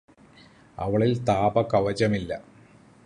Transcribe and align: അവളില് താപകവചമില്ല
അവളില് 0.77 1.27
താപകവചമില്ല 1.27 2.31